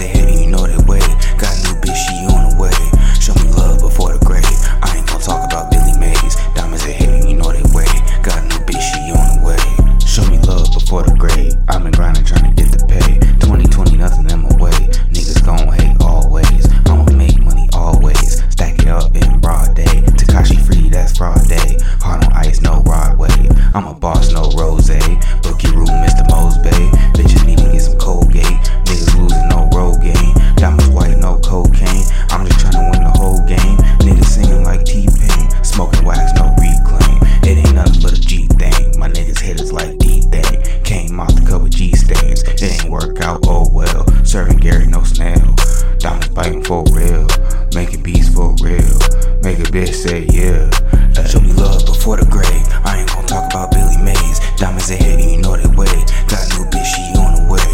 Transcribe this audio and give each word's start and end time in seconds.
in. 0.00 0.29
work 43.10 43.20
out, 43.22 43.40
oh 43.46 43.68
well. 43.72 44.06
Serving 44.24 44.58
Gary, 44.58 44.86
no 44.86 45.02
snail. 45.02 45.54
Diamonds 45.98 46.28
biting 46.28 46.62
for 46.64 46.84
real. 46.92 47.26
Making 47.74 48.02
beats 48.02 48.28
for 48.28 48.54
real. 48.62 48.98
Make 49.42 49.58
a 49.58 49.68
bitch 49.70 49.94
say 49.94 50.26
yeah. 50.30 50.70
Hey. 51.14 51.28
Show 51.28 51.40
me 51.40 51.52
love 51.52 51.84
before 51.86 52.16
the 52.16 52.26
grave. 52.26 52.66
I 52.84 53.00
ain't 53.00 53.08
gon' 53.08 53.26
talk 53.26 53.50
about 53.50 53.72
Billy 53.72 53.98
Mays. 54.02 54.40
Diamonds 54.56 54.90
ahead, 54.90 55.20
you 55.20 55.38
know 55.38 55.56
they 55.56 55.68
way. 55.74 55.86
Got 56.28 56.46
new 56.54 56.64
bitch, 56.70 56.86
she 56.86 57.02
on 57.18 57.34
the 57.34 57.46
way. 57.50 57.69